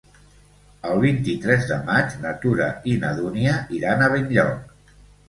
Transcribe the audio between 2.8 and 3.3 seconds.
i na